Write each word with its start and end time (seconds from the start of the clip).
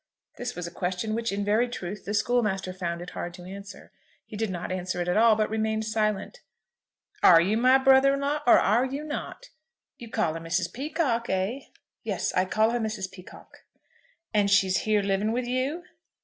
This 0.37 0.55
was 0.55 0.65
a 0.65 0.71
question 0.71 1.13
which 1.13 1.31
in 1.31 1.45
very 1.45 1.69
truth 1.69 2.05
the 2.05 2.15
schoolmaster 2.15 2.73
found 2.73 3.03
it 3.03 3.11
hard 3.11 3.35
to 3.35 3.43
answer. 3.45 3.91
He 4.25 4.35
did 4.35 4.49
not 4.49 4.71
answer 4.71 4.99
it 4.99 5.07
at 5.07 5.15
all, 5.15 5.35
but 5.35 5.47
remained 5.47 5.85
silent. 5.85 6.41
"Are 7.21 7.39
you 7.39 7.55
my 7.55 7.77
brother 7.77 8.15
in 8.15 8.21
law, 8.21 8.39
or 8.47 8.57
are 8.57 8.83
you 8.83 9.03
not? 9.03 9.51
You 9.99 10.09
call 10.09 10.33
her 10.33 10.39
Mrs. 10.39 10.73
Peacocke, 10.73 11.29
eh?" 11.29 11.59
"Yes, 12.01 12.33
I 12.33 12.45
call 12.45 12.71
her 12.71 12.79
Mrs. 12.79 13.11
Peacocke." 13.11 13.59
"And 14.33 14.49
she 14.49 14.65
is 14.65 14.77
here 14.89 15.03
living 15.03 15.33
with 15.33 15.45
you?" 15.45 15.83